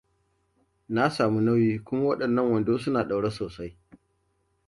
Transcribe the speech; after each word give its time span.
Na 0.95 1.05
sami 1.15 1.39
nauyi 1.41 1.73
kuma 1.85 2.03
waɗannan 2.09 2.51
wando 2.51 2.77
suna 2.79 2.99
da 3.03 3.07
ɗaure 3.09 3.31
sosai. 3.31 3.71